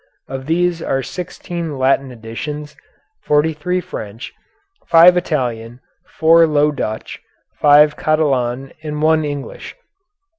[0.27, 2.75] Of these there are sixteen Latin editions,
[3.21, 4.33] forty three French,
[4.87, 5.79] five Italian,
[6.17, 7.21] four Low Dutch,
[7.59, 9.75] five Catalan, and one English.